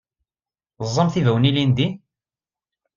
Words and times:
Teẓẓamt 0.77 1.19
ibawen 1.19 1.49
ilindi? 1.49 1.87